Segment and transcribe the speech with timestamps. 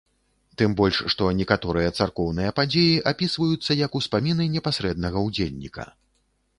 [0.61, 5.83] Тым больш, што некаторыя царкоўныя падзеі апісваюцца як успаміны непасрэднага ўдзельніка.